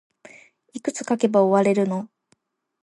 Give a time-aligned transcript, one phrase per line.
[0.73, 2.09] いくつ書けば終われるの